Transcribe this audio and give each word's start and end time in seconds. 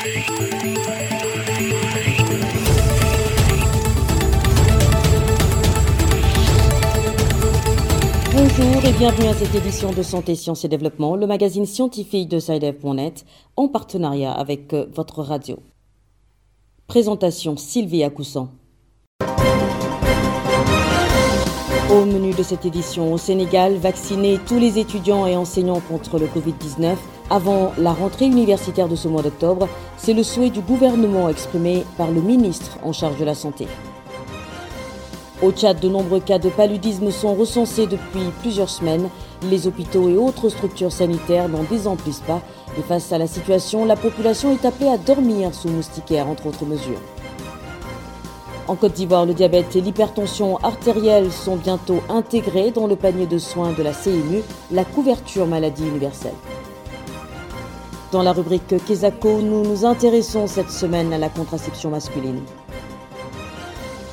Bonjour 0.00 0.08
et 8.86 8.92
bienvenue 8.92 9.28
à 9.28 9.34
cette 9.34 9.54
édition 9.54 9.92
de 9.92 10.02
Santé, 10.02 10.36
Sciences 10.36 10.64
et 10.64 10.68
Développement, 10.68 11.16
le 11.16 11.26
magazine 11.26 11.66
scientifique 11.66 12.30
de 12.30 12.38
SciDev.net, 12.38 13.26
en 13.56 13.68
partenariat 13.68 14.32
avec 14.32 14.72
euh, 14.72 14.86
votre 14.94 15.22
radio. 15.22 15.58
Présentation 16.86 17.58
Sylvie 17.58 18.02
Acoussan. 18.02 18.48
Au 21.92 22.04
menu 22.04 22.32
de 22.32 22.44
cette 22.44 22.64
édition, 22.66 23.12
au 23.12 23.18
Sénégal, 23.18 23.74
vacciner 23.74 24.38
tous 24.46 24.60
les 24.60 24.78
étudiants 24.78 25.26
et 25.26 25.36
enseignants 25.36 25.80
contre 25.80 26.20
le 26.20 26.26
Covid-19 26.26 26.94
avant 27.30 27.72
la 27.78 27.92
rentrée 27.92 28.26
universitaire 28.26 28.86
de 28.86 28.94
ce 28.94 29.08
mois 29.08 29.22
d'octobre, 29.22 29.68
c'est 29.96 30.12
le 30.12 30.22
souhait 30.22 30.50
du 30.50 30.60
gouvernement 30.60 31.28
exprimé 31.28 31.84
par 31.98 32.12
le 32.12 32.20
ministre 32.20 32.78
en 32.84 32.92
charge 32.92 33.18
de 33.18 33.24
la 33.24 33.34
Santé. 33.34 33.66
Au 35.42 35.50
Tchad, 35.50 35.80
de 35.80 35.88
nombreux 35.88 36.20
cas 36.20 36.38
de 36.38 36.48
paludisme 36.48 37.10
sont 37.10 37.34
recensés 37.34 37.88
depuis 37.88 38.30
plusieurs 38.40 38.70
semaines. 38.70 39.08
Les 39.42 39.66
hôpitaux 39.66 40.08
et 40.08 40.16
autres 40.16 40.48
structures 40.48 40.92
sanitaires 40.92 41.48
n'en 41.48 41.64
désemplissent 41.64 42.22
pas. 42.24 42.40
Et 42.78 42.82
face 42.82 43.10
à 43.10 43.18
la 43.18 43.26
situation, 43.26 43.84
la 43.84 43.96
population 43.96 44.52
est 44.52 44.64
appelée 44.64 44.90
à 44.90 44.96
dormir 44.96 45.52
sous 45.52 45.68
moustiquaire, 45.68 46.28
entre 46.28 46.46
autres 46.46 46.66
mesures. 46.66 47.00
En 48.70 48.76
Côte 48.76 48.92
d'Ivoire, 48.92 49.26
le 49.26 49.34
diabète 49.34 49.74
et 49.74 49.80
l'hypertension 49.80 50.56
artérielle 50.58 51.32
sont 51.32 51.56
bientôt 51.56 52.04
intégrés 52.08 52.70
dans 52.70 52.86
le 52.86 52.94
panier 52.94 53.26
de 53.26 53.36
soins 53.36 53.72
de 53.72 53.82
la 53.82 53.90
CMU, 53.90 54.42
la 54.70 54.84
couverture 54.84 55.48
maladie 55.48 55.88
universelle. 55.88 56.36
Dans 58.12 58.22
la 58.22 58.32
rubrique 58.32 58.76
Kesako, 58.86 59.40
nous 59.40 59.64
nous 59.64 59.84
intéressons 59.84 60.46
cette 60.46 60.70
semaine 60.70 61.12
à 61.12 61.18
la 61.18 61.28
contraception 61.28 61.90
masculine. 61.90 62.42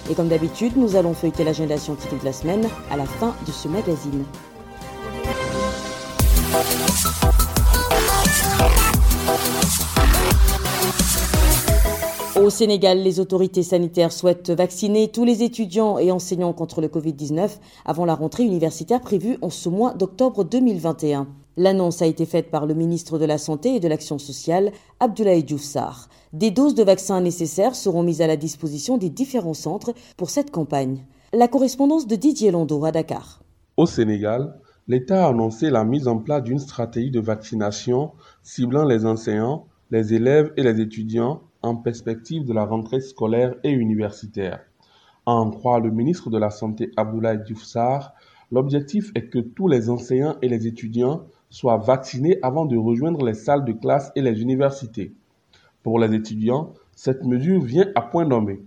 Et 0.10 0.16
comme 0.16 0.28
d'habitude, 0.28 0.76
nous 0.76 0.96
allons 0.96 1.14
feuilleter 1.14 1.44
l'agenda 1.44 1.78
scientifique 1.78 2.22
de 2.22 2.26
la 2.26 2.34
semaine 2.34 2.68
à 2.90 2.98
la 2.98 3.06
fin 3.06 3.36
de 3.46 3.52
ce 3.52 3.68
magazine. 3.68 4.26
Au 12.40 12.52
Sénégal, 12.52 13.00
les 13.00 13.20
autorités 13.20 13.64
sanitaires 13.64 14.12
souhaitent 14.12 14.52
vacciner 14.52 15.08
tous 15.08 15.26
les 15.26 15.42
étudiants 15.42 15.98
et 15.98 16.12
enseignants 16.12 16.54
contre 16.54 16.82
le 16.82 16.88
Covid-19 16.88 17.58
avant 17.84 18.06
la 18.06 18.14
rentrée 18.14 18.44
universitaire 18.44 19.02
prévue 19.02 19.40
en 19.42 19.50
ce 19.50 19.70
mois 19.70 19.96
d'octobre 19.96 20.44
2021. 20.44 21.28
L'annonce 21.58 22.04
a 22.04 22.06
été 22.06 22.28
faite 22.28 22.52
par 22.52 22.68
le 22.68 22.76
ministre 22.76 23.18
de 23.18 23.26
la 23.26 23.40
Santé 23.40 23.74
et 23.76 23.80
de 23.80 23.88
l'Action 23.88 24.20
sociale, 24.20 24.72
Abdoulaye 25.00 25.44
Diouf 25.44 25.76
Des 26.32 26.52
doses 26.52 26.76
de 26.76 26.84
vaccins 26.84 27.22
nécessaires 27.22 27.74
seront 27.74 28.04
mises 28.04 28.22
à 28.22 28.28
la 28.28 28.38
disposition 28.38 29.00
des 29.00 29.10
différents 29.10 29.56
centres 29.56 29.94
pour 30.16 30.30
cette 30.30 30.52
campagne. 30.52 31.06
La 31.34 31.48
correspondance 31.48 32.06
de 32.06 32.16
Didier 32.16 32.52
Lando 32.52 32.86
à 32.86 32.92
Dakar. 32.92 33.42
Au 33.78 33.88
Sénégal, 33.88 34.60
l'État 34.88 35.26
a 35.26 35.30
annoncé 35.30 35.72
la 35.72 35.84
mise 35.84 36.08
en 36.08 36.20
place 36.20 36.44
d'une 36.44 36.60
stratégie 36.60 37.10
de 37.12 37.20
vaccination 37.20 38.12
ciblant 38.44 38.86
les 38.86 39.08
enseignants, 39.08 39.66
les 39.90 40.14
élèves 40.14 40.54
et 40.56 40.62
les 40.64 40.80
étudiants 40.82 41.42
en 41.62 41.76
perspective 41.76 42.46
de 42.46 42.54
la 42.54 42.66
rentrée 42.66 43.02
scolaire 43.02 43.56
et 43.64 43.72
universitaire. 43.72 44.62
En 45.26 45.50
croire 45.50 45.80
le 45.80 45.92
ministre 45.92 46.30
de 46.30 46.38
la 46.38 46.50
Santé 46.50 46.92
Abdoulaye 46.96 47.44
Diouf 47.44 47.64
l'objectif 48.52 49.12
est 49.16 49.30
que 49.30 49.40
tous 49.40 49.68
les 49.68 49.90
enseignants 49.90 50.38
et 50.42 50.50
les 50.50 50.68
étudiants 50.68 51.24
soient 51.50 51.78
vaccinés 51.78 52.40
avant 52.42 52.66
de 52.66 52.78
rejoindre 52.78 53.26
les 53.26 53.34
salles 53.34 53.66
de 53.66 53.74
classe 53.74 54.12
et 54.16 54.22
les 54.22 54.42
universités. 54.42 55.14
Pour 55.84 56.00
les 56.00 56.14
étudiants, 56.14 56.74
cette 56.96 57.24
mesure 57.24 57.62
vient 57.62 57.88
à 57.96 58.02
point 58.02 58.26
nommé. 58.26 58.62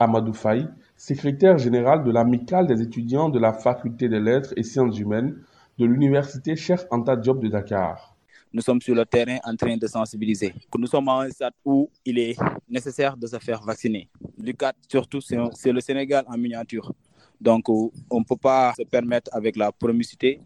Amadou 0.00 0.32
Faye, 0.32 0.68
secrétaire 0.96 1.58
général 1.58 2.04
de 2.04 2.10
l'amicale 2.10 2.66
des 2.66 2.82
étudiants 2.82 3.28
de 3.28 3.38
la 3.38 3.52
faculté 3.52 4.08
des 4.08 4.20
lettres 4.20 4.54
et 4.56 4.62
sciences 4.62 4.98
humaines 4.98 5.36
de 5.78 5.84
l'université 5.84 6.56
Cheikh 6.56 6.80
Anta 6.90 7.16
Diop 7.16 7.40
de 7.40 7.48
Dakar. 7.48 8.16
Nous 8.52 8.62
sommes 8.62 8.80
sur 8.80 8.94
le 8.94 9.04
terrain 9.04 9.38
en 9.44 9.54
train 9.56 9.76
de 9.76 9.86
sensibiliser. 9.86 10.54
Nous 10.76 10.86
sommes 10.86 11.08
à 11.08 11.20
un 11.20 11.30
stade 11.30 11.52
où 11.64 11.90
il 12.04 12.18
est 12.18 12.36
nécessaire 12.68 13.16
de 13.16 13.26
se 13.26 13.38
faire 13.38 13.62
vacciner. 13.62 14.08
Le 14.42 14.52
cas, 14.52 14.72
surtout, 14.90 15.20
c'est 15.20 15.72
le 15.72 15.80
Sénégal 15.80 16.24
en 16.26 16.36
miniature. 16.38 16.92
Donc, 17.40 17.68
on 17.68 17.90
ne 18.12 18.24
peut 18.24 18.36
pas 18.36 18.72
se 18.76 18.82
permettre 18.84 19.30
avec 19.34 19.56
la 19.56 19.70
promicité 19.70 20.40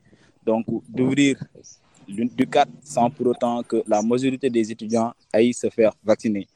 donc 0.44 0.66
d'ouvrir 0.88 1.36
du 2.08 2.46
cadre 2.46 2.72
sans 2.82 3.08
pour 3.10 3.28
autant 3.28 3.62
que 3.62 3.82
la 3.86 4.02
majorité 4.02 4.50
des 4.50 4.70
étudiants 4.72 5.12
aillent 5.32 5.54
se 5.54 5.70
faire 5.70 5.92
vacciner. 6.04 6.48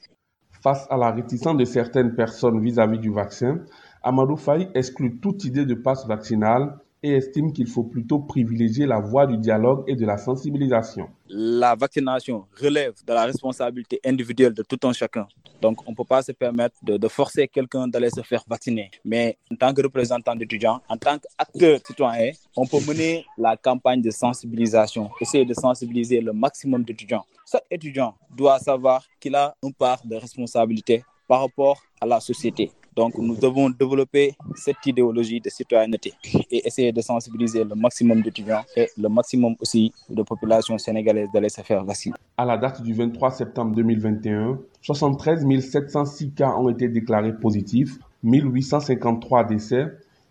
Face 0.61 0.85
à 0.89 0.97
la 0.97 1.11
réticence 1.11 1.55
de 1.55 1.65
certaines 1.65 2.13
personnes 2.13 2.59
vis-à-vis 2.61 2.99
du 2.99 3.11
vaccin, 3.11 3.61
Amadou 4.03 4.35
Faye 4.35 4.69
exclut 4.73 5.17
toute 5.19 5.45
idée 5.45 5.65
de 5.65 5.73
passe 5.75 6.05
vaccinal 6.05 6.77
et 7.07 7.15
estime 7.15 7.51
qu'il 7.53 7.67
faut 7.67 7.83
plutôt 7.83 8.19
privilégier 8.19 8.85
la 8.85 8.99
voie 8.99 9.25
du 9.27 9.37
dialogue 9.37 9.83
et 9.87 9.95
de 9.95 10.05
la 10.05 10.17
sensibilisation. 10.17 11.09
La 11.29 11.75
vaccination 11.75 12.45
relève 12.61 12.93
de 13.05 13.13
la 13.13 13.25
responsabilité 13.25 13.99
individuelle 14.05 14.53
de 14.53 14.63
tout 14.63 14.79
un 14.87 14.93
chacun. 14.93 15.27
Donc, 15.61 15.87
on 15.87 15.91
ne 15.91 15.95
peut 15.95 16.03
pas 16.03 16.21
se 16.21 16.31
permettre 16.31 16.75
de, 16.83 17.07
forcer 17.07 17.47
quelqu'un 17.47 17.87
d'aller 17.87 18.09
se 18.09 18.21
faire 18.21 18.43
vacciner. 18.47 18.91
Mais 19.03 19.37
en 19.51 19.55
tant 19.55 19.73
que 19.73 19.81
représentant 19.81 20.35
d'étudiants, 20.35 20.81
en 20.87 20.97
tant 20.97 21.17
qu'acteur 21.17 21.79
citoyen, 21.85 22.31
on 22.55 22.65
peut 22.65 22.79
mener 22.87 23.25
la 23.37 23.57
campagne 23.57 24.01
de 24.01 24.11
sensibilisation, 24.11 25.09
essayer 25.19 25.45
de 25.45 25.53
sensibiliser 25.53 26.21
le 26.21 26.33
maximum 26.33 26.83
d'étudiants. 26.83 27.25
Chaque 27.49 27.65
étudiant 27.71 28.15
doit 28.35 28.59
savoir 28.59 29.03
qu'il 29.19 29.35
a 29.35 29.55
une 29.63 29.73
part 29.73 30.01
de 30.05 30.15
responsabilité 30.15 31.03
par 31.27 31.41
rapport 31.41 31.81
à 31.99 32.05
la 32.05 32.19
société. 32.19 32.71
Donc, 32.97 33.15
nous 33.19 33.35
devons 33.35 33.69
développer 33.69 34.35
cette 34.55 34.83
idéologie 34.87 35.39
de 35.39 35.49
citoyenneté 35.51 36.15
et 36.49 36.67
essayer 36.67 36.91
de 36.91 36.99
sensibiliser 36.99 37.63
le 37.63 37.75
maximum 37.75 38.23
d'étudiants 38.23 38.63
et 38.75 38.89
le 38.97 39.07
maximum 39.07 39.55
aussi 39.61 39.93
de 40.09 40.23
population 40.23 40.75
sénégalaise 40.79 41.29
d'aller 41.31 41.49
se 41.49 41.61
faire 41.61 41.85
vacciner. 41.85 42.15
À 42.37 42.43
la 42.43 42.57
date 42.57 42.81
du 42.81 42.95
23 42.95 43.29
septembre 43.29 43.75
2021, 43.75 44.57
73 44.81 45.45
706 45.59 46.31
cas 46.31 46.55
ont 46.57 46.69
été 46.69 46.87
déclarés 46.87 47.37
positifs, 47.37 47.99
1853 48.23 49.43
décès 49.43 49.85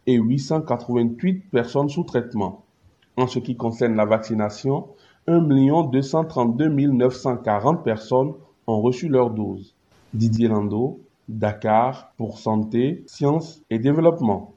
et 0.08 0.16
888 0.16 1.44
personnes 1.52 1.88
sous 1.88 2.02
traitement. 2.02 2.64
En 3.16 3.28
ce 3.28 3.38
qui 3.38 3.54
concerne 3.54 3.94
la 3.94 4.06
vaccination, 4.06 4.88
1 5.28 5.40
232 5.92 6.68
940 6.68 7.84
personnes 7.84 8.32
ont 8.66 8.80
reçu 8.80 9.08
leur 9.08 9.30
dose. 9.30 9.76
Didier 10.12 10.48
Lando, 10.48 10.98
Dakar 11.28 12.12
pour 12.16 12.38
Santé, 12.38 13.04
Sciences 13.06 13.62
et 13.70 13.78
Développement. 13.78 14.54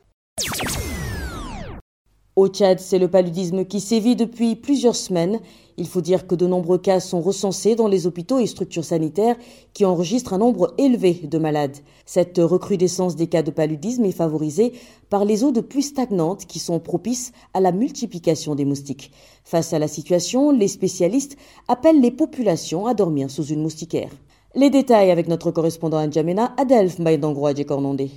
Au 2.36 2.48
Tchad, 2.48 2.80
c'est 2.80 3.00
le 3.00 3.10
paludisme 3.10 3.66
qui 3.66 3.82
sévit 3.82 4.16
depuis 4.16 4.56
plusieurs 4.56 4.96
semaines. 4.96 5.42
Il 5.76 5.88
faut 5.88 6.00
dire 6.00 6.26
que 6.26 6.36
de 6.36 6.48
nombreux 6.48 6.78
cas 6.78 7.02
sont 7.02 7.20
recensés 7.20 7.76
dans 7.76 7.90
les 7.90 8.08
hôpitaux 8.08 8.40
et 8.40 8.48
structures 8.48 8.86
sanitaires 8.86 9.36
qui 9.74 9.84
enregistrent 9.84 10.34
un 10.34 10.38
nombre 10.38 10.74
élevé 10.78 11.16
de 11.24 11.38
malades. 11.38 11.76
Cette 12.06 12.38
recrudescence 12.38 13.18
des 13.18 13.28
cas 13.28 13.44
de 13.44 13.52
paludisme 13.52 14.06
est 14.06 14.14
favorisée 14.14 14.72
par 15.10 15.26
les 15.26 15.44
eaux 15.44 15.52
de 15.52 15.60
pluie 15.60 15.84
stagnantes 15.84 16.46
qui 16.46 16.60
sont 16.60 16.80
propices 16.80 17.34
à 17.54 17.60
la 17.60 17.74
multiplication 17.74 18.56
des 18.56 18.64
moustiques. 18.64 19.12
Face 19.44 19.74
à 19.74 19.80
la 19.80 19.90
situation, 19.90 20.52
les 20.52 20.70
spécialistes 20.70 21.36
appellent 21.68 22.00
les 22.00 22.12
populations 22.12 22.86
à 22.86 22.94
dormir 22.94 23.30
sous 23.30 23.48
une 23.48 23.64
moustiquaire. 23.64 24.12
Les 24.56 24.72
détails 24.72 25.12
avec 25.12 25.28
notre 25.28 25.52
correspondant 25.52 26.00
à 26.00 26.10
Djamena, 26.10 26.56
Adelph 26.58 26.98
Maïdangouadje 26.98 27.64
Cornondé. 27.66 28.10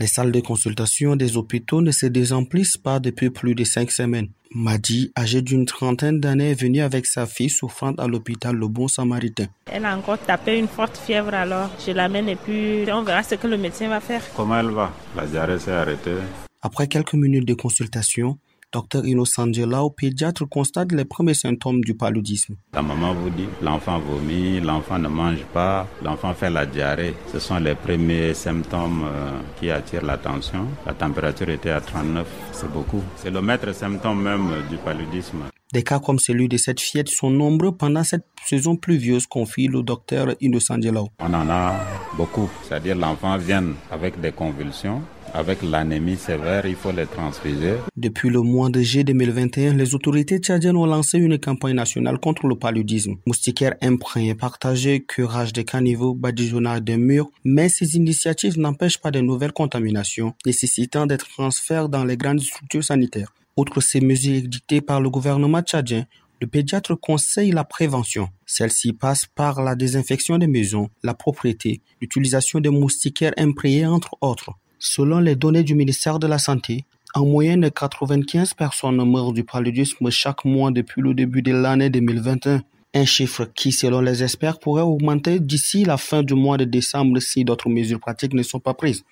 Les 0.00 0.08
salles 0.08 0.32
de 0.32 0.40
consultation 0.40 1.14
des 1.14 1.36
hôpitaux 1.36 1.80
ne 1.80 1.92
se 1.92 2.06
désemplissent 2.06 2.76
pas 2.76 2.98
depuis 2.98 3.30
plus 3.30 3.54
de 3.54 3.62
cinq 3.62 3.92
semaines. 3.92 4.28
Madi, 4.52 5.12
âgée 5.16 5.42
d'une 5.42 5.64
trentaine 5.64 6.18
d'années, 6.18 6.50
est 6.50 6.60
venue 6.60 6.80
avec 6.80 7.06
sa 7.06 7.24
fille 7.24 7.50
souffrante 7.50 8.00
à 8.00 8.08
l'hôpital 8.08 8.56
Le 8.56 8.66
Bon 8.66 8.88
Samaritain. 8.88 9.46
Elle 9.70 9.84
a 9.84 9.96
encore 9.96 10.18
tapé 10.18 10.58
une 10.58 10.66
forte 10.66 10.96
fièvre 10.96 11.32
alors 11.32 11.70
je 11.86 11.92
l'amène 11.92 12.28
et 12.28 12.36
puis 12.36 12.84
on 12.92 13.02
verra 13.04 13.22
ce 13.22 13.36
que 13.36 13.46
le 13.46 13.56
médecin 13.56 13.88
va 13.88 14.00
faire. 14.00 14.22
Comment 14.34 14.58
elle 14.58 14.70
va? 14.70 14.92
La 15.16 15.24
diarrhée 15.24 15.60
s'est 15.60 15.70
arrêtée. 15.70 16.16
Après 16.62 16.88
quelques 16.88 17.14
minutes 17.14 17.46
de 17.46 17.54
consultation, 17.54 18.38
Docteur 18.72 19.06
Innocent 19.06 19.52
au 19.80 19.90
pédiatre, 19.90 20.44
constate 20.48 20.92
les 20.92 21.04
premiers 21.04 21.34
symptômes 21.34 21.82
du 21.82 21.94
paludisme. 21.94 22.56
La 22.74 22.82
maman 22.82 23.14
vous 23.14 23.30
dit 23.30 23.48
l'enfant 23.62 23.98
vomit, 23.98 24.60
l'enfant 24.60 24.98
ne 24.98 25.08
mange 25.08 25.44
pas, 25.54 25.86
l'enfant 26.02 26.34
fait 26.34 26.50
la 26.50 26.66
diarrhée. 26.66 27.14
Ce 27.32 27.38
sont 27.38 27.58
les 27.58 27.74
premiers 27.74 28.34
symptômes 28.34 29.04
euh, 29.04 29.40
qui 29.58 29.70
attirent 29.70 30.04
l'attention. 30.04 30.66
La 30.84 30.94
température 30.94 31.48
était 31.48 31.70
à 31.70 31.80
39, 31.80 32.26
c'est 32.52 32.70
beaucoup. 32.72 33.02
C'est 33.16 33.30
le 33.30 33.40
maître 33.40 33.72
symptôme 33.72 34.22
même 34.22 34.48
du 34.68 34.76
paludisme. 34.76 35.44
Des 35.72 35.82
cas 35.82 35.98
comme 35.98 36.18
celui 36.18 36.48
de 36.48 36.56
cette 36.56 36.80
fillette 36.80 37.08
sont 37.08 37.30
nombreux 37.30 37.72
pendant 37.76 38.04
cette 38.04 38.24
saison 38.44 38.76
pluvieuse, 38.76 39.26
confie 39.26 39.66
le 39.66 39.82
docteur 39.82 40.28
Innocent 40.40 40.78
On 41.18 41.34
en 41.34 41.50
a 41.50 41.74
beaucoup, 42.16 42.48
c'est-à-dire 42.62 42.94
l'enfant 42.96 43.36
vient 43.36 43.64
avec 43.90 44.20
des 44.20 44.30
convulsions, 44.30 45.02
avec 45.36 45.62
l'anémie 45.62 46.16
sévère, 46.16 46.64
il 46.64 46.74
faut 46.74 46.92
les 46.92 47.06
transfuser. 47.06 47.74
Depuis 47.96 48.30
le 48.30 48.40
mois 48.40 48.70
de 48.70 48.80
juillet 48.80 49.04
2021, 49.04 49.74
les 49.74 49.94
autorités 49.94 50.38
tchadiennes 50.38 50.76
ont 50.76 50.86
lancé 50.86 51.18
une 51.18 51.38
campagne 51.38 51.74
nationale 51.74 52.18
contre 52.18 52.46
le 52.46 52.56
paludisme. 52.56 53.16
Moustiquaire 53.26 53.74
imprégné, 53.82 54.34
partagé, 54.34 55.04
curage 55.04 55.52
des 55.52 55.64
caniveaux, 55.64 56.14
badigeonnage 56.14 56.82
des 56.82 56.96
murs, 56.96 57.30
mais 57.44 57.68
ces 57.68 57.96
initiatives 57.96 58.58
n'empêchent 58.58 58.98
pas 58.98 59.10
de 59.10 59.20
nouvelles 59.20 59.52
contaminations 59.52 60.34
nécessitant 60.46 61.06
des 61.06 61.18
transferts 61.18 61.90
dans 61.90 62.04
les 62.04 62.16
grandes 62.16 62.40
structures 62.40 62.84
sanitaires. 62.84 63.34
Outre 63.58 63.82
ces 63.82 64.00
mesures 64.00 64.42
dictées 64.42 64.80
par 64.80 65.02
le 65.02 65.10
gouvernement 65.10 65.60
tchadien, 65.60 66.06
le 66.40 66.46
pédiatre 66.46 66.94
conseille 66.94 67.50
la 67.50 67.64
prévention. 67.64 68.28
Celle-ci 68.46 68.92
passe 68.94 69.26
par 69.26 69.62
la 69.62 69.74
désinfection 69.74 70.38
des 70.38 70.46
maisons, 70.46 70.88
la 71.02 71.14
propriété, 71.14 71.80
l'utilisation 72.00 72.60
de 72.60 72.70
moustiquaires 72.70 73.32
imprégnés 73.36 73.86
entre 73.86 74.16
autres. 74.20 74.52
Selon 74.78 75.20
les 75.20 75.36
données 75.36 75.62
du 75.62 75.74
ministère 75.74 76.18
de 76.18 76.26
la 76.26 76.38
Santé, 76.38 76.84
en 77.14 77.24
moyenne 77.24 77.70
95 77.70 78.52
personnes 78.54 79.02
meurent 79.10 79.32
du 79.32 79.42
paludisme 79.42 80.10
chaque 80.10 80.44
mois 80.44 80.70
depuis 80.70 81.00
le 81.00 81.14
début 81.14 81.40
de 81.40 81.52
l'année 81.52 81.88
2021. 81.88 82.62
Un 82.94 83.04
chiffre 83.04 83.46
qui, 83.54 83.72
selon 83.72 84.00
les 84.00 84.22
experts, 84.22 84.58
pourrait 84.58 84.82
augmenter 84.82 85.40
d'ici 85.40 85.84
la 85.84 85.96
fin 85.96 86.22
du 86.22 86.34
mois 86.34 86.58
de 86.58 86.64
décembre 86.64 87.18
si 87.20 87.44
d'autres 87.44 87.70
mesures 87.70 88.00
pratiques 88.00 88.34
ne 88.34 88.42
sont 88.42 88.60
pas 88.60 88.74
prises. 88.74 89.04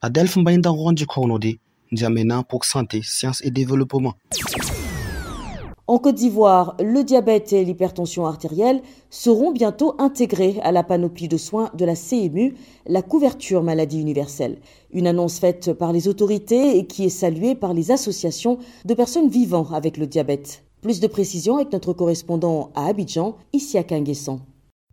Adelph 0.00 0.36
Mbaïndangondi 0.36 1.06
Kournodi, 1.06 1.58
Djamena 1.90 2.44
pour 2.44 2.64
Santé, 2.64 3.00
Sciences 3.02 3.42
et 3.44 3.50
Développement. 3.50 4.14
En 5.90 5.98
Côte 5.98 6.14
d'Ivoire, 6.14 6.76
le 6.78 7.02
diabète 7.02 7.52
et 7.52 7.64
l'hypertension 7.64 8.24
artérielle 8.24 8.80
seront 9.10 9.50
bientôt 9.50 9.96
intégrés 9.98 10.60
à 10.62 10.70
la 10.70 10.84
panoplie 10.84 11.26
de 11.26 11.36
soins 11.36 11.68
de 11.74 11.84
la 11.84 11.96
CMU, 11.96 12.54
la 12.86 13.02
couverture 13.02 13.64
maladie 13.64 14.00
universelle. 14.00 14.58
Une 14.92 15.08
annonce 15.08 15.40
faite 15.40 15.72
par 15.72 15.92
les 15.92 16.06
autorités 16.06 16.78
et 16.78 16.86
qui 16.86 17.06
est 17.06 17.08
saluée 17.08 17.56
par 17.56 17.74
les 17.74 17.90
associations 17.90 18.58
de 18.84 18.94
personnes 18.94 19.28
vivant 19.28 19.66
avec 19.72 19.96
le 19.96 20.06
diabète. 20.06 20.62
Plus 20.80 21.00
de 21.00 21.08
précisions 21.08 21.56
avec 21.56 21.72
notre 21.72 21.92
correspondant 21.92 22.70
à 22.76 22.86
Abidjan, 22.86 23.34
ici 23.52 23.76
à 23.76 23.82
Kinguessan. 23.82 24.38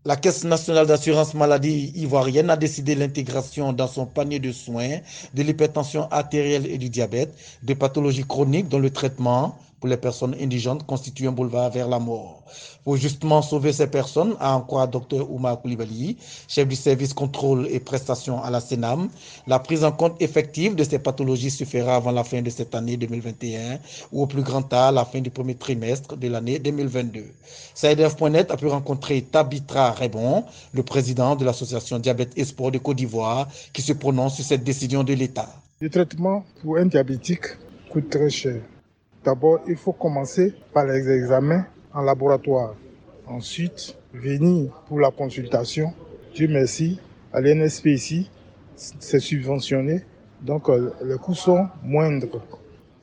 La 0.04 0.16
Caisse 0.16 0.46
nationale 0.46 0.88
d'assurance 0.88 1.36
maladie 1.36 1.92
ivoirienne 1.96 2.50
a 2.50 2.58
décidé 2.58 2.96
l'intégration 2.96 3.72
dans 3.72 3.88
son 3.88 4.08
panier 4.08 4.40
de 4.40 4.52
soins 4.52 4.98
de 5.36 5.44
l'hypertension 5.44 6.08
artérielle 6.10 6.66
et 6.66 6.80
du 6.80 6.90
diabète, 6.90 7.36
des 7.62 7.76
pathologies 7.76 8.26
chroniques 8.26 8.70
dont 8.70 8.80
le 8.80 8.90
traitement 8.90 9.58
pour 9.80 9.90
les 9.90 9.98
personnes 9.98 10.36
indigentes 10.40 10.86
constitue 10.86 11.28
un 11.28 11.32
boulevard 11.32 11.70
vers 11.72 11.88
la 11.88 12.00
mort. 12.00 12.44
Pour 12.84 12.96
justement 12.98 13.42
sauver 13.42 13.74
ces 13.74 13.88
personnes, 13.88 14.36
a 14.40 14.56
en 14.56 14.88
Dr 14.88 15.30
Oumar 15.30 15.62
Koulibaly, 15.62 16.18
chef 16.48 16.68
du 16.68 16.76
service 16.76 17.14
contrôle 17.14 17.68
et 17.70 17.80
prestation 17.80 18.42
à 18.42 18.50
la 18.50 18.62
Sénam, 18.62 19.10
la 19.46 19.60
prise 19.60 19.84
en 19.84 19.92
compte 19.92 20.22
effective 20.22 20.76
de 20.76 20.84
ces 20.84 21.00
pathologies 21.00 21.52
se 21.52 21.66
fera 21.66 21.98
avant 21.98 22.12
la 22.12 22.24
fin 22.24 22.42
de 22.42 22.50
cette 22.50 22.74
année 22.76 22.98
2021 22.98 23.80
ou 24.12 24.24
au 24.24 24.26
plus 24.28 24.42
grand 24.42 24.62
tard 24.62 24.92
la 24.94 25.06
fin 25.06 25.20
du 25.20 25.30
premier 25.30 25.56
trimestre 25.56 26.16
de 26.16 26.28
l'année 26.30 26.60
2022. 26.60 27.26
SAIDF.net 27.74 28.52
a 28.52 28.58
pu 28.58 28.68
rencontrer 28.68 29.22
Tabitra 29.22 29.92
Rebon, 29.92 30.46
le 30.74 30.84
président 30.84 31.36
de 31.36 31.46
l'association 31.46 32.00
Diabète 32.00 32.32
et 32.38 32.46
Sport 32.46 32.72
de 32.72 32.78
Côte 32.78 32.98
d'Ivoire, 32.98 33.48
qui 33.74 33.82
se 33.82 33.94
prononce 33.94 34.36
sur 34.36 34.46
cette 34.46 34.64
décision 34.64 35.04
de 35.04 35.14
l'État. 35.14 35.50
Le 35.82 35.90
traitement 35.90 36.44
pour 36.62 36.78
un 36.78 36.86
diabétique 36.86 37.46
coûte 37.92 38.10
très 38.10 38.30
cher. 38.30 38.62
D'abord, 39.28 39.60
il 39.68 39.76
faut 39.76 39.92
commencer 39.92 40.54
par 40.74 40.86
les 40.86 41.10
examens 41.10 41.66
en 41.94 42.00
laboratoire. 42.00 42.76
Ensuite, 43.26 43.98
venir 44.14 44.72
pour 44.88 45.02
la 45.02 45.12
consultation. 45.12 45.92
Dieu 46.34 46.48
merci, 46.50 46.98
à 47.34 47.42
l'NSP 47.42 47.88
ici, 47.88 48.32
c'est 48.78 49.20
subventionné, 49.20 50.06
donc 50.42 50.70
euh, 50.70 50.94
les 51.04 51.18
coûts 51.18 51.34
sont 51.34 51.68
moindres. 51.84 52.42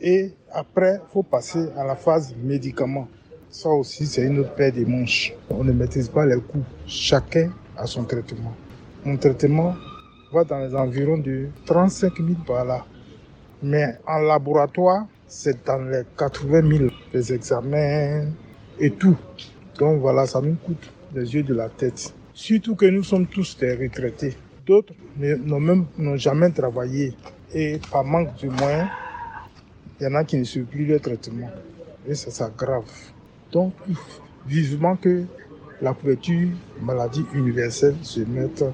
Et 0.01 0.33
après, 0.51 0.95
il 0.95 1.13
faut 1.13 1.23
passer 1.23 1.69
à 1.77 1.85
la 1.85 1.95
phase 1.95 2.35
médicaments. 2.43 3.09
Ça 3.51 3.69
aussi, 3.69 4.07
c'est 4.07 4.23
une 4.23 4.39
autre 4.39 4.55
paire 4.55 4.73
de 4.73 4.87
manches. 4.87 5.35
On 5.51 5.63
ne 5.63 5.73
maîtrise 5.73 6.09
pas 6.09 6.25
les 6.25 6.41
coûts. 6.41 6.65
Chacun 6.87 7.51
a 7.77 7.85
son 7.85 8.05
traitement. 8.05 8.55
Mon 9.05 9.19
traitement 9.19 9.75
va 10.33 10.45
dans 10.45 10.61
les 10.61 10.75
environs 10.75 11.19
de 11.19 11.49
35 11.67 12.17
000 12.17 12.29
par. 12.47 12.87
Mais 13.63 13.99
en 14.07 14.21
laboratoire, 14.21 15.05
c'est 15.27 15.65
dans 15.67 15.83
les 15.83 16.03
80 16.17 16.79
000 16.79 16.91
les 17.13 17.33
examens 17.33 18.27
et 18.79 18.91
tout. 18.91 19.17
Donc 19.79 20.01
voilà, 20.01 20.27
ça 20.27 20.41
nous 20.41 20.55
coûte 20.55 20.91
les 21.15 21.35
yeux 21.35 21.43
de 21.43 21.55
la 21.55 21.69
tête. 21.69 22.13
Surtout 22.33 22.75
que 22.75 22.87
nous 22.87 23.03
sommes 23.03 23.27
tous 23.27 23.57
des 23.59 23.75
retraités. 23.75 24.37
D'autres 24.67 24.95
n'ont 25.19 25.61
même 25.61 25.87
n'ont 25.99 26.17
jamais 26.17 26.51
travaillé 26.51 27.15
et 27.55 27.79
par 27.91 28.05
manque 28.05 28.41
de 28.43 28.49
moyens, 28.49 28.89
il 30.01 30.05
y 30.05 30.07
en 30.07 30.15
a 30.15 30.25
qui 30.25 30.37
ne 30.39 30.45
suivent 30.45 30.65
plus 30.65 30.87
le 30.87 30.99
traitement. 30.99 31.51
Et 32.07 32.15
ça 32.15 32.31
s'aggrave. 32.31 32.85
Donc, 33.53 33.73
vivement 34.47 34.97
que 34.97 35.25
la 35.81 35.93
couverture 35.93 36.49
maladie 36.81 37.25
universelle 37.35 37.97
se 38.03 38.21
mette 38.21 38.65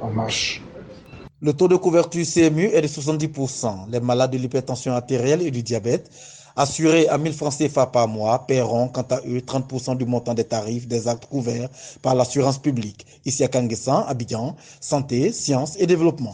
en 0.00 0.10
marche. 0.10 0.62
Le 1.44 1.52
taux 1.52 1.68
de 1.68 1.76
couverture 1.76 2.24
CMU 2.24 2.70
est 2.72 2.80
de 2.80 2.86
70%. 2.86 3.90
Les 3.90 4.00
malades 4.00 4.30
de 4.30 4.38
l'hypertension 4.38 4.94
artérielle 4.94 5.42
et 5.42 5.50
du 5.50 5.62
diabète, 5.62 6.10
assurés 6.56 7.06
à 7.08 7.18
1000 7.18 7.34
francs 7.34 7.58
CFA 7.58 7.84
par 7.84 8.08
mois, 8.08 8.46
paieront 8.46 8.88
quant 8.88 9.04
à 9.10 9.20
eux 9.28 9.40
30% 9.40 9.98
du 9.98 10.06
montant 10.06 10.32
des 10.32 10.44
tarifs 10.44 10.88
des 10.88 11.06
actes 11.06 11.26
couverts 11.26 11.68
par 12.00 12.14
l'assurance 12.14 12.56
publique. 12.56 13.04
Ici 13.26 13.44
à 13.44 13.48
Kanguessan, 13.48 14.06
Abidjan, 14.08 14.56
santé, 14.80 15.32
sciences 15.32 15.76
et 15.78 15.86
développement. 15.86 16.32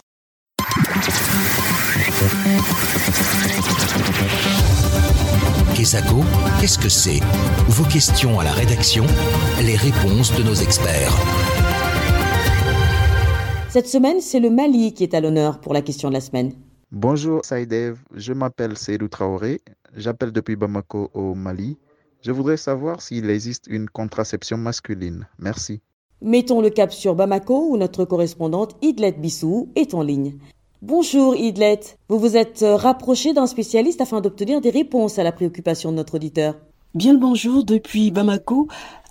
Kesako, 5.74 6.22
qu'est-ce 6.60 6.78
que 6.78 6.88
c'est? 6.88 7.18
Vos 7.66 7.84
questions 7.88 8.38
à 8.38 8.44
la 8.44 8.52
rédaction, 8.52 9.04
les 9.60 9.74
réponses 9.74 10.32
de 10.36 10.44
nos 10.44 10.54
experts. 10.54 11.69
Cette 13.70 13.86
semaine, 13.86 14.20
c'est 14.20 14.40
le 14.40 14.50
Mali 14.50 14.92
qui 14.94 15.04
est 15.04 15.14
à 15.14 15.20
l'honneur 15.20 15.60
pour 15.60 15.72
la 15.72 15.80
question 15.80 16.08
de 16.08 16.14
la 16.14 16.20
semaine. 16.20 16.54
Bonjour 16.90 17.44
Saïdev, 17.44 17.98
je 18.12 18.32
m'appelle 18.32 18.76
Seydou 18.76 19.06
Traoré, 19.06 19.60
j'appelle 19.94 20.32
depuis 20.32 20.56
Bamako 20.56 21.08
au 21.14 21.36
Mali. 21.36 21.78
Je 22.20 22.32
voudrais 22.32 22.56
savoir 22.56 23.00
s'il 23.00 23.30
existe 23.30 23.68
une 23.68 23.88
contraception 23.88 24.56
masculine. 24.56 25.28
Merci. 25.38 25.82
Mettons 26.20 26.60
le 26.60 26.70
cap 26.70 26.90
sur 26.90 27.14
Bamako 27.14 27.68
où 27.70 27.76
notre 27.76 28.04
correspondante 28.04 28.74
Idlet 28.82 29.12
Bissou 29.12 29.68
est 29.76 29.94
en 29.94 30.02
ligne. 30.02 30.34
Bonjour 30.82 31.36
Idlet, 31.36 31.78
vous 32.08 32.18
vous 32.18 32.36
êtes 32.36 32.64
rapproché 32.66 33.34
d'un 33.34 33.46
spécialiste 33.46 34.00
afin 34.00 34.20
d'obtenir 34.20 34.60
des 34.60 34.70
réponses 34.70 35.20
à 35.20 35.22
la 35.22 35.30
préoccupation 35.30 35.92
de 35.92 35.96
notre 35.96 36.16
auditeur. 36.16 36.56
Bien 36.96 37.12
le 37.12 37.20
bonjour 37.20 37.62
depuis 37.62 38.10
Bamako. 38.10 38.66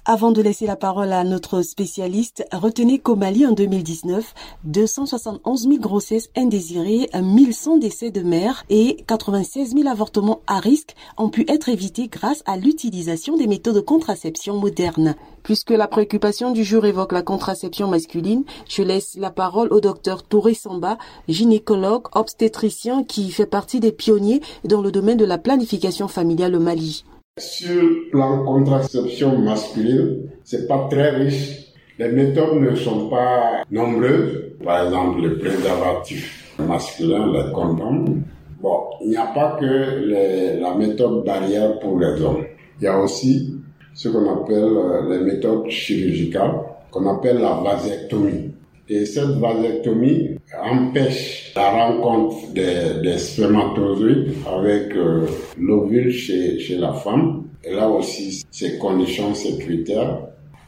Avant 0.06 0.32
de 0.32 0.42
laisser 0.42 0.66
la 0.66 0.78
parole 0.78 1.12
à 1.12 1.24
notre 1.24 1.62
spécialiste, 1.62 2.46
retenez 2.54 3.00
qu'au 3.00 3.16
Mali 3.16 3.46
en 3.46 3.52
2019, 3.52 4.34
271 4.64 5.64
000 5.64 5.78
grossesses 5.78 6.30
indésirées, 6.38 7.10
1100 7.14 7.78
décès 7.78 8.10
de 8.10 8.22
mères 8.22 8.64
et 8.70 9.04
96 9.08 9.76
000 9.76 9.88
avortements 9.88 10.40
à 10.48 10.60
risque 10.60 10.96
ont 11.18 11.30
pu 11.30 11.46
être 11.50 11.68
évités 11.68 12.08
grâce 12.08 12.44
à 12.46 12.56
l'utilisation 12.56 13.36
des 13.36 13.46
méthodes 13.46 13.76
de 13.76 13.82
contraception 13.82 14.58
modernes. 14.58 15.16
Puisque 15.44 15.72
la 15.72 15.88
préoccupation 15.88 16.52
du 16.52 16.64
jour 16.64 16.86
évoque 16.86 17.12
la 17.12 17.22
contraception 17.22 17.88
masculine, 17.88 18.46
je 18.68 18.82
laisse 18.84 19.16
la 19.18 19.32
parole 19.32 19.72
au 19.72 19.82
docteur 19.82 20.24
Touré 20.24 20.54
Samba, 20.54 20.98
gynécologue, 21.28 22.08
obstétricien 22.14 23.04
qui 23.04 23.30
fait 23.32 23.46
partie 23.46 23.82
des 23.82 23.92
pionniers 23.92 24.42
dans 24.64 24.82
le 24.82 24.92
domaine 24.92 25.18
de 25.18 25.26
la 25.26 25.38
planification 25.38 26.08
familiale 26.08 26.56
au 26.56 26.60
Mali. 26.60 27.04
Sur 27.40 27.82
le 27.82 28.10
plan 28.12 28.44
contraception 28.44 29.38
masculine, 29.40 30.30
c'est 30.44 30.68
pas 30.68 30.88
très 30.90 31.12
riche. 31.12 31.74
Les 31.98 32.10
méthodes 32.10 32.60
ne 32.60 32.76
sont 32.76 33.08
pas 33.08 33.64
nombreuses. 33.72 34.56
Par 34.64 34.86
exemple, 34.86 35.22
le 35.22 35.38
préservatif 35.38 36.54
masculin, 36.60 37.32
les 37.32 37.54
condoms. 37.54 38.24
Bon, 38.62 38.82
il 39.02 39.12
n'y 39.12 39.16
a 39.16 39.28
pas 39.28 39.58
que 39.58 40.60
la 40.60 40.76
méthode 40.76 41.24
barrière 41.26 41.80
pour 41.80 41.98
les 41.98 42.22
hommes. 42.22 42.44
Il 42.80 42.84
y 42.84 42.88
a 42.88 43.00
aussi 43.00 43.56
ce 43.94 44.10
qu'on 44.10 44.30
appelle 44.30 44.70
les 45.10 45.20
méthodes 45.20 45.70
chirurgicales, 45.70 46.56
qu'on 46.92 47.08
appelle 47.10 47.38
la 47.38 47.54
vasectomie. 47.64 48.52
Et 48.90 49.06
cette 49.06 49.38
vasectomie 49.38 50.38
empêche 50.60 51.54
la 51.56 51.70
rencontre 51.70 52.52
des, 52.54 53.02
des 53.04 53.18
spermatozoïdes 53.20 54.34
avec 54.48 54.96
euh, 54.96 55.28
l'ovule 55.60 56.12
chez, 56.12 56.78
la 56.78 56.94
femme. 56.94 57.44
Et 57.64 57.74
là 57.74 57.88
aussi, 57.88 58.44
ces 58.50 58.80
conditions, 58.80 59.36
ces 59.36 59.60
critères. 59.60 60.22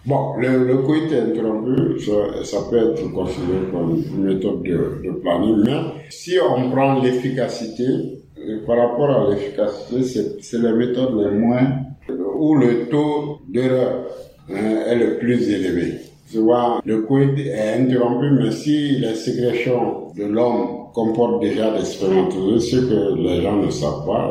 Bon, 0.06 0.36
le, 0.38 0.66
le 0.66 0.78
coït 0.78 1.12
interrompu, 1.13 2.00
ça, 2.44 2.58
peut 2.70 2.92
être 2.92 3.12
considéré 3.12 3.60
comme 3.72 4.04
une 4.16 4.24
méthode 4.24 4.63
de, 4.63 5.01
de 5.04 5.12
planning, 5.22 5.63
mais 5.66 5.80
si 6.10 6.38
on 6.40 6.70
prend 6.72 7.01
l'efficacité, 7.01 8.22
par 8.66 8.78
rapport 8.78 9.10
à 9.10 9.30
l'efficacité, 9.30 10.38
c'est 10.42 10.58
les 10.60 10.74
méthodes 10.74 11.16
les 11.20 11.38
moins, 11.38 11.68
où 12.38 12.56
le 12.56 12.88
taux 12.90 13.40
d'erreur 13.48 14.06
hein, 14.50 14.84
est 14.88 14.96
le 14.96 15.18
plus 15.18 15.50
élevé. 15.50 16.11
Vois, 16.36 16.82
le 16.86 17.02
coït 17.02 17.38
est 17.40 17.74
interrompu, 17.80 18.30
mais 18.32 18.52
si 18.52 18.98
les 18.98 19.16
sécrétions 19.16 20.14
de 20.16 20.24
l'homme 20.26 20.82
comportent 20.94 21.42
déjà 21.42 21.78
des 21.78 21.86
spermatozoïdes, 21.86 22.62
ce 22.62 22.76
que 22.78 23.16
les 23.18 23.42
gens 23.42 23.58
ne 23.58 23.70
savent 23.70 24.06
pas. 24.06 24.30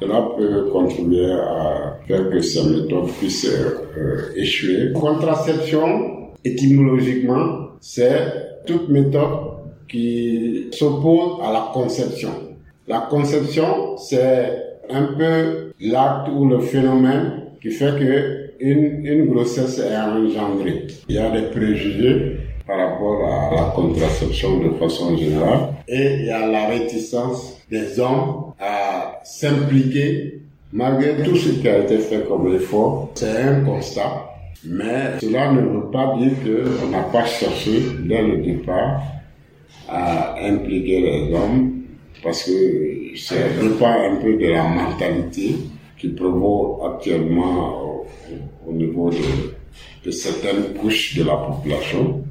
Cela 0.00 0.28
peut 0.36 0.70
contribuer 0.72 1.30
à 1.32 1.98
faire 2.06 2.30
que 2.30 2.40
ces 2.40 2.64
méthodes 2.64 3.10
puissent 3.18 3.46
euh, 3.46 4.32
échouer. 4.34 4.92
Contraception, 4.92 6.30
étymologiquement, 6.44 7.68
c'est 7.80 8.64
toute 8.66 8.88
méthode 8.88 9.58
qui 9.88 10.66
s'oppose 10.72 11.40
à 11.44 11.52
la 11.52 11.70
conception. 11.72 12.30
La 12.88 13.06
conception, 13.10 13.96
c'est 13.96 14.62
un 14.90 15.04
peu 15.16 15.72
l'acte 15.80 16.28
ou 16.34 16.48
le 16.48 16.60
phénomène 16.60 17.44
qui 17.62 17.70
fait 17.70 17.98
que 17.98 18.37
une, 18.60 19.26
grossesse 19.26 19.78
est 19.78 19.96
engendrée. 19.96 20.86
Il 21.08 21.16
y 21.16 21.18
a 21.18 21.30
des 21.30 21.48
préjugés 21.48 22.36
par 22.66 22.78
rapport 22.78 23.24
à 23.24 23.54
la 23.54 23.72
contraception 23.74 24.58
de 24.58 24.70
façon 24.70 25.16
générale 25.16 25.74
et 25.86 26.14
il 26.14 26.24
y 26.26 26.30
a 26.30 26.46
la 26.46 26.66
réticence 26.68 27.60
des 27.70 27.98
hommes 27.98 28.52
à 28.60 29.20
s'impliquer 29.24 30.42
malgré 30.72 31.22
tout 31.22 31.36
ce 31.36 31.50
qui 31.50 31.68
a 31.68 31.78
été 31.78 31.98
fait 31.98 32.26
comme 32.28 32.54
effort. 32.54 33.10
C'est 33.14 33.38
un 33.42 33.64
constat, 33.64 34.26
mais 34.64 35.18
cela 35.20 35.52
ne 35.52 35.60
veut 35.60 35.90
pas 35.90 36.14
dire 36.18 36.32
qu'on 36.42 36.88
n'a 36.88 37.02
pas 37.04 37.24
cherché 37.24 37.82
dès 38.00 38.22
le 38.22 38.38
départ 38.38 39.02
à 39.88 40.36
impliquer 40.44 41.00
les 41.00 41.34
hommes 41.34 41.72
parce 42.22 42.44
que 42.44 43.16
ça 43.16 43.36
dépend 43.62 43.92
un 43.92 44.16
peu 44.16 44.36
de 44.36 44.46
la 44.48 44.64
mentalité 44.64 45.56
qui 45.98 46.08
prévaut 46.08 46.80
actuellement 46.84 47.97
au, 48.66 48.72
niveau 48.72 49.10
de, 49.10 49.16
de, 50.04 50.10
certaines 50.10 50.74
couches 50.74 51.16
de 51.16 51.24
la 51.24 51.36
population. 51.36 52.24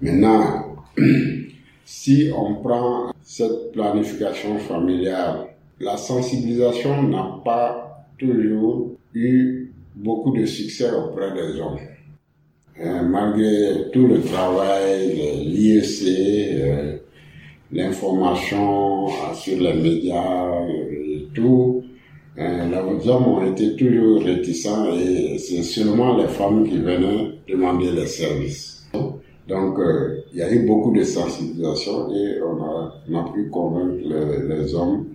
Maintenant, 0.00 0.76
si 1.84 2.30
on 2.36 2.56
prend 2.56 3.12
cette 3.22 3.72
planification 3.72 4.58
familiale, 4.58 5.46
la 5.80 5.96
sensibilisation 5.96 7.02
n'a 7.04 7.40
pas 7.44 8.06
toujours 8.18 8.96
eu 9.14 9.72
beaucoup 9.94 10.36
de 10.36 10.44
succès 10.44 10.90
auprès 10.92 11.32
des 11.32 11.60
hommes. 11.60 11.78
Euh, 12.80 13.02
malgré 13.02 13.90
tout 13.92 14.08
le 14.08 14.20
travail, 14.20 15.44
l'IEC, 15.46 16.08
euh, 16.08 16.96
l'information 17.70 19.06
sur 19.32 19.60
les 19.60 19.74
médias 19.74 20.66
et 20.90 21.28
tout, 21.32 21.83
euh, 21.83 21.83
les 22.36 23.08
hommes 23.08 23.28
ont 23.28 23.52
été 23.52 23.76
toujours 23.76 24.22
réticents 24.22 24.92
et 24.94 25.38
c'est 25.38 25.62
seulement 25.62 26.16
les 26.16 26.28
femmes 26.28 26.68
qui 26.68 26.78
venaient 26.78 27.38
demander 27.48 27.92
les 27.92 28.06
services. 28.06 28.86
Donc, 29.48 29.78
euh, 29.78 30.22
il 30.32 30.38
y 30.38 30.42
a 30.42 30.50
eu 30.50 30.66
beaucoup 30.66 30.90
de 30.92 31.04
sensibilisation 31.04 32.10
et 32.14 32.40
on 32.42 32.64
a, 32.64 32.94
on 33.10 33.18
a 33.18 33.32
pu 33.32 33.50
convaincre 33.50 34.02
les, 34.02 34.56
les 34.56 34.74
hommes 34.74 35.06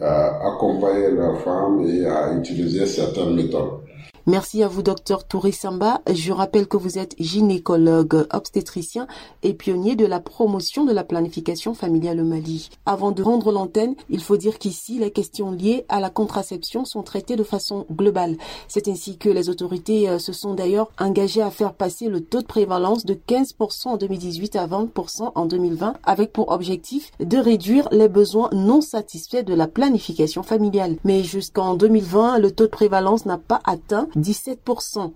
à 0.00 0.48
accompagner 0.48 1.10
leurs 1.10 1.40
femmes 1.40 1.84
et 1.86 2.04
à 2.04 2.34
utiliser 2.34 2.84
certaines 2.86 3.34
méthodes. 3.34 3.81
Merci 4.28 4.62
à 4.62 4.68
vous, 4.68 4.84
docteur 4.84 5.24
Touré 5.24 5.50
Samba. 5.50 6.00
Je 6.08 6.30
rappelle 6.30 6.68
que 6.68 6.76
vous 6.76 6.96
êtes 6.96 7.16
gynécologue 7.18 8.28
obstétricien 8.32 9.08
et 9.42 9.52
pionnier 9.52 9.96
de 9.96 10.06
la 10.06 10.20
promotion 10.20 10.84
de 10.84 10.92
la 10.92 11.02
planification 11.02 11.74
familiale 11.74 12.20
au 12.20 12.24
Mali. 12.24 12.68
Avant 12.86 13.10
de 13.10 13.20
rendre 13.20 13.50
l'antenne, 13.50 13.96
il 14.10 14.22
faut 14.22 14.36
dire 14.36 14.60
qu'ici, 14.60 15.00
les 15.00 15.10
questions 15.10 15.50
liées 15.50 15.84
à 15.88 15.98
la 15.98 16.08
contraception 16.08 16.84
sont 16.84 17.02
traitées 17.02 17.34
de 17.34 17.42
façon 17.42 17.84
globale. 17.90 18.36
C'est 18.68 18.86
ainsi 18.86 19.18
que 19.18 19.28
les 19.28 19.48
autorités 19.48 20.08
euh, 20.08 20.20
se 20.20 20.32
sont 20.32 20.54
d'ailleurs 20.54 20.92
engagées 21.00 21.42
à 21.42 21.50
faire 21.50 21.74
passer 21.74 22.06
le 22.06 22.20
taux 22.20 22.42
de 22.42 22.46
prévalence 22.46 23.04
de 23.04 23.14
15% 23.14 23.88
en 23.88 23.96
2018 23.96 24.54
à 24.54 24.68
20% 24.68 25.32
en 25.34 25.46
2020 25.46 25.94
avec 26.04 26.32
pour 26.32 26.52
objectif 26.52 27.10
de 27.18 27.38
réduire 27.38 27.88
les 27.90 28.08
besoins 28.08 28.50
non 28.52 28.82
satisfaits 28.82 29.42
de 29.42 29.54
la 29.54 29.66
planification 29.66 30.44
familiale. 30.44 30.96
Mais 31.02 31.24
jusqu'en 31.24 31.74
2020, 31.74 32.38
le 32.38 32.52
taux 32.52 32.66
de 32.66 32.68
prévalence 32.68 33.26
n'a 33.26 33.38
pas 33.38 33.60
atteint 33.64 34.06
17%. 34.16 35.12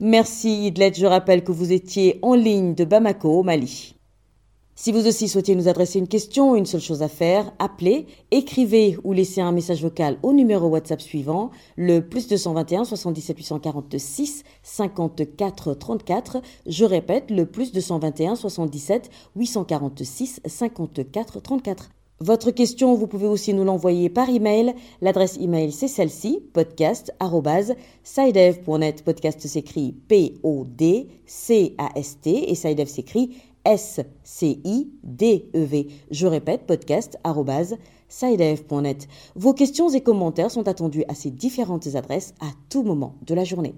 Merci 0.00 0.66
Idlet, 0.66 0.92
je 0.94 1.06
rappelle 1.06 1.42
que 1.42 1.52
vous 1.52 1.72
étiez 1.72 2.18
en 2.22 2.34
ligne 2.34 2.74
de 2.74 2.84
Bamako 2.84 3.40
au 3.40 3.42
Mali. 3.42 3.96
Si 4.78 4.92
vous 4.92 5.06
aussi 5.06 5.26
souhaitez 5.26 5.54
nous 5.54 5.68
adresser 5.68 5.98
une 5.98 6.06
question, 6.06 6.54
une 6.54 6.66
seule 6.66 6.82
chose 6.82 7.02
à 7.02 7.08
faire, 7.08 7.50
appelez, 7.58 8.06
écrivez 8.30 8.98
ou 9.04 9.14
laissez 9.14 9.40
un 9.40 9.50
message 9.50 9.80
vocal 9.80 10.18
au 10.22 10.34
numéro 10.34 10.68
WhatsApp 10.68 11.00
suivant, 11.00 11.50
le 11.76 12.00
plus 12.00 12.28
221 12.28 12.84
77 12.84 13.38
846 13.38 14.44
54 14.62 15.72
34. 15.72 16.42
Je 16.66 16.84
répète, 16.84 17.30
le 17.30 17.46
plus 17.46 17.72
221 17.72 18.36
77 18.36 19.08
846 19.34 20.40
54 20.44 21.40
34. 21.40 21.88
Votre 22.20 22.50
question, 22.50 22.94
vous 22.94 23.06
pouvez 23.06 23.26
aussi 23.26 23.52
nous 23.52 23.64
l'envoyer 23.64 24.08
par 24.08 24.30
email. 24.30 24.74
L'adresse 25.02 25.36
email, 25.38 25.70
c'est 25.70 25.88
celle-ci, 25.88 26.40
podcast.sidev.net. 26.54 29.04
Podcast 29.04 29.46
s'écrit 29.46 29.92
P-O-D-C-A-S-T 30.08 31.10
et 32.50 32.54
Sidev 32.54 32.88
s'écrit 32.88 33.36
S-C-I-D-E-V. 33.66 35.86
Je 36.10 36.26
répète, 36.26 36.66
podcast.sidev.net. 36.66 39.08
Vos 39.34 39.52
questions 39.52 39.90
et 39.90 40.00
commentaires 40.00 40.50
sont 40.50 40.66
attendus 40.68 41.04
à 41.08 41.14
ces 41.14 41.30
différentes 41.30 41.88
adresses 41.96 42.32
à 42.40 42.46
tout 42.70 42.82
moment 42.82 43.16
de 43.26 43.34
la 43.34 43.44
journée. 43.44 43.74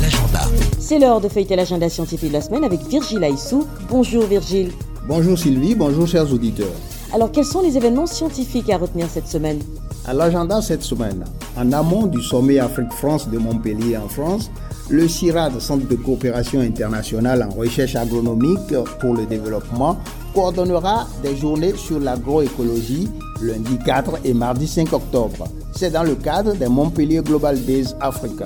L'agenda. 0.00 0.40
C'est 0.80 0.98
l'heure 0.98 1.20
de 1.20 1.28
feuilleter 1.28 1.54
l'agenda 1.54 1.88
scientifique 1.88 2.30
de 2.30 2.34
la 2.34 2.40
semaine 2.40 2.64
avec 2.64 2.80
Virgile 2.80 3.22
Aissou. 3.22 3.64
Bonjour 3.88 4.24
Virgile. 4.24 4.72
Bonjour 5.08 5.36
Sylvie, 5.36 5.74
bonjour 5.74 6.06
chers 6.06 6.32
auditeurs. 6.32 6.76
Alors 7.12 7.32
quels 7.32 7.44
sont 7.44 7.60
les 7.60 7.76
événements 7.76 8.06
scientifiques 8.06 8.70
à 8.70 8.78
retenir 8.78 9.08
cette 9.08 9.26
semaine? 9.26 9.58
À 10.06 10.14
l'agenda 10.14 10.62
cette 10.62 10.84
semaine, 10.84 11.24
en 11.56 11.72
amont 11.72 12.06
du 12.06 12.22
sommet 12.22 12.60
Afrique-France 12.60 13.28
de 13.28 13.36
Montpellier 13.36 13.96
en 13.96 14.06
France, 14.06 14.48
le 14.90 15.08
CIRAD, 15.08 15.60
Centre 15.60 15.88
de 15.88 15.96
coopération 15.96 16.60
internationale 16.60 17.42
en 17.42 17.52
recherche 17.52 17.96
agronomique 17.96 18.74
pour 19.00 19.14
le 19.14 19.26
développement, 19.26 19.98
coordonnera 20.34 21.08
des 21.20 21.36
journées 21.36 21.74
sur 21.76 21.98
l'agroécologie 21.98 23.08
lundi 23.42 23.78
4 23.84 24.20
et 24.24 24.34
mardi 24.34 24.68
5 24.68 24.92
octobre. 24.92 25.48
C'est 25.74 25.90
dans 25.90 26.04
le 26.04 26.14
cadre 26.14 26.54
des 26.54 26.68
Montpellier 26.68 27.22
Global 27.22 27.60
Days 27.60 27.88
Africa. 28.00 28.44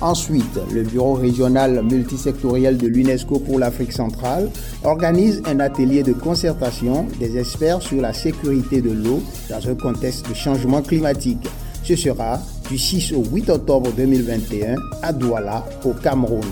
Ensuite, 0.00 0.60
le 0.74 0.82
Bureau 0.82 1.14
régional 1.14 1.82
multisectoriel 1.82 2.76
de 2.76 2.86
l'UNESCO 2.86 3.38
pour 3.38 3.58
l'Afrique 3.58 3.92
centrale 3.92 4.50
organise 4.84 5.42
un 5.46 5.58
atelier 5.60 6.02
de 6.02 6.12
concertation 6.12 7.06
des 7.18 7.38
experts 7.38 7.80
sur 7.80 8.02
la 8.02 8.12
sécurité 8.12 8.82
de 8.82 8.90
l'eau 8.90 9.22
dans 9.48 9.68
un 9.68 9.74
contexte 9.74 10.28
de 10.28 10.34
changement 10.34 10.82
climatique. 10.82 11.48
Ce 11.82 11.96
sera 11.96 12.38
du 12.68 12.76
6 12.76 13.12
au 13.12 13.24
8 13.24 13.48
octobre 13.48 13.90
2021 13.96 14.76
à 15.02 15.12
Douala, 15.12 15.64
au 15.84 15.92
Cameroun. 15.92 16.44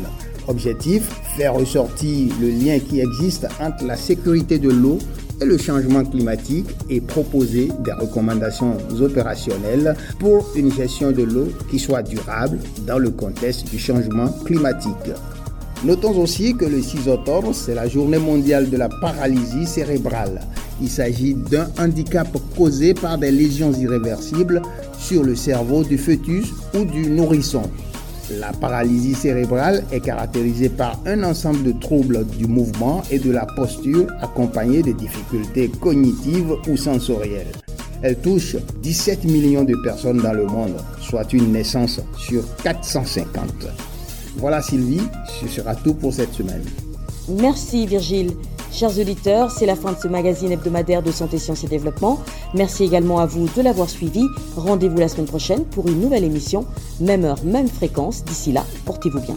Objectif, 0.48 1.02
faire 1.36 1.54
ressortir 1.54 2.32
le 2.40 2.48
lien 2.48 2.78
qui 2.78 3.00
existe 3.00 3.46
entre 3.60 3.84
la 3.84 3.96
sécurité 3.96 4.58
de 4.58 4.70
l'eau 4.70 4.98
et 5.40 5.44
le 5.44 5.58
changement 5.58 6.04
climatique 6.04 6.66
et 6.88 7.00
proposer 7.00 7.68
des 7.84 7.92
recommandations 7.92 8.76
opérationnelles 9.00 9.96
pour 10.18 10.46
une 10.54 10.72
gestion 10.72 11.12
de 11.12 11.22
l'eau 11.22 11.48
qui 11.70 11.78
soit 11.78 12.02
durable 12.02 12.58
dans 12.86 12.98
le 12.98 13.10
contexte 13.10 13.70
du 13.70 13.78
changement 13.78 14.28
climatique. 14.44 15.12
Notons 15.84 16.16
aussi 16.18 16.54
que 16.54 16.64
le 16.64 16.80
6 16.80 17.08
octobre, 17.08 17.52
c'est 17.52 17.74
la 17.74 17.88
journée 17.88 18.18
mondiale 18.18 18.70
de 18.70 18.76
la 18.76 18.88
paralysie 18.88 19.66
cérébrale. 19.66 20.40
Il 20.80 20.88
s'agit 20.88 21.34
d'un 21.34 21.68
handicap 21.78 22.28
causé 22.56 22.94
par 22.94 23.18
des 23.18 23.30
lésions 23.30 23.72
irréversibles 23.72 24.62
sur 24.98 25.22
le 25.22 25.36
cerveau 25.36 25.84
du 25.84 25.98
fœtus 25.98 26.46
ou 26.74 26.84
du 26.84 27.08
nourrisson. 27.10 27.62
La 28.30 28.52
paralysie 28.52 29.14
cérébrale 29.14 29.84
est 29.92 30.00
caractérisée 30.00 30.70
par 30.70 30.98
un 31.04 31.22
ensemble 31.24 31.62
de 31.62 31.72
troubles 31.72 32.26
du 32.26 32.46
mouvement 32.46 33.02
et 33.10 33.18
de 33.18 33.30
la 33.30 33.44
posture 33.44 34.06
accompagnés 34.22 34.82
de 34.82 34.92
difficultés 34.92 35.70
cognitives 35.80 36.54
ou 36.66 36.76
sensorielles. 36.76 37.52
Elle 38.02 38.16
touche 38.16 38.56
17 38.82 39.24
millions 39.24 39.64
de 39.64 39.74
personnes 39.84 40.22
dans 40.22 40.32
le 40.32 40.46
monde, 40.46 40.76
soit 41.00 41.32
une 41.34 41.52
naissance 41.52 42.00
sur 42.18 42.42
450. 42.62 43.28
Voilà 44.36 44.62
Sylvie, 44.62 45.02
ce 45.40 45.46
sera 45.48 45.74
tout 45.74 45.94
pour 45.94 46.12
cette 46.12 46.32
semaine. 46.32 46.64
Merci 47.28 47.86
Virgile. 47.86 48.32
Chers 48.74 48.98
auditeurs, 48.98 49.52
c'est 49.52 49.66
la 49.66 49.76
fin 49.76 49.92
de 49.92 49.98
ce 50.00 50.08
magazine 50.08 50.50
hebdomadaire 50.50 51.00
de 51.00 51.12
santé, 51.12 51.38
sciences 51.38 51.62
et 51.62 51.68
développement. 51.68 52.18
Merci 52.54 52.82
également 52.82 53.20
à 53.20 53.26
vous 53.26 53.46
de 53.56 53.62
l'avoir 53.62 53.88
suivi. 53.88 54.26
Rendez-vous 54.56 54.98
la 54.98 55.06
semaine 55.06 55.26
prochaine 55.26 55.64
pour 55.64 55.86
une 55.86 56.00
nouvelle 56.00 56.24
émission, 56.24 56.66
même 56.98 57.24
heure, 57.24 57.38
même 57.44 57.68
fréquence. 57.68 58.24
D'ici 58.24 58.50
là, 58.50 58.64
portez-vous 58.84 59.20
bien. 59.20 59.36